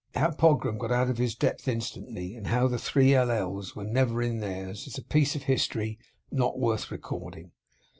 [0.15, 3.29] How Pogram got out of his depth instantly, and how the three L.
[3.29, 5.99] L.'s were never in theirs, is a piece of history
[6.31, 7.51] not worth recording.